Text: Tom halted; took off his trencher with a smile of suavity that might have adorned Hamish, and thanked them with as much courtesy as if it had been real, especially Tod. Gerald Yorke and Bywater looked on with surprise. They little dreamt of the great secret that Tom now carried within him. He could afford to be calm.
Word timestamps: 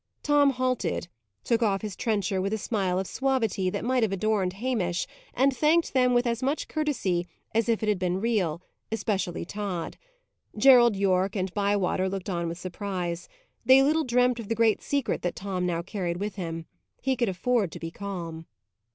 Tom 0.23 0.49
halted; 0.49 1.09
took 1.43 1.61
off 1.61 1.83
his 1.83 1.95
trencher 1.95 2.41
with 2.41 2.53
a 2.53 2.57
smile 2.57 2.97
of 2.97 3.05
suavity 3.05 3.69
that 3.69 3.85
might 3.85 4.01
have 4.01 4.11
adorned 4.11 4.53
Hamish, 4.53 5.05
and 5.35 5.55
thanked 5.55 5.93
them 5.93 6.15
with 6.15 6.25
as 6.25 6.41
much 6.41 6.67
courtesy 6.67 7.27
as 7.53 7.69
if 7.69 7.83
it 7.83 7.87
had 7.87 7.99
been 7.99 8.19
real, 8.19 8.63
especially 8.91 9.45
Tod. 9.45 9.97
Gerald 10.57 10.95
Yorke 10.95 11.35
and 11.35 11.53
Bywater 11.53 12.09
looked 12.09 12.31
on 12.31 12.47
with 12.47 12.57
surprise. 12.57 13.29
They 13.63 13.83
little 13.83 14.03
dreamt 14.03 14.39
of 14.39 14.47
the 14.49 14.55
great 14.55 14.81
secret 14.81 15.21
that 15.21 15.35
Tom 15.35 15.67
now 15.67 15.83
carried 15.83 16.17
within 16.17 16.45
him. 16.55 16.65
He 16.99 17.15
could 17.15 17.29
afford 17.29 17.71
to 17.71 17.79
be 17.79 17.91
calm. 17.91 18.47